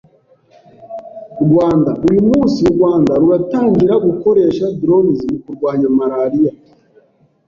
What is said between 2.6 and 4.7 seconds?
u Rwanda ruratangira gukoresha